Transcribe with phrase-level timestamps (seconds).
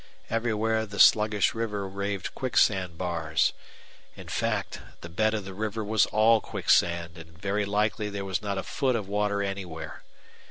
[0.31, 3.53] Everywhere the sluggish water raved quicksand bars.
[4.15, 8.41] In fact, the bed of the river was all quicksand, and very likely there was
[8.41, 10.01] not a foot of water anywhere.